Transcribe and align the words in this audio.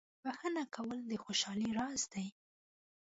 •بخښنه 0.23 0.63
کول 0.75 0.91
د 1.09 1.11
خوشحالۍ 1.23 1.69
راز 1.79 2.01
دی. 2.13 2.27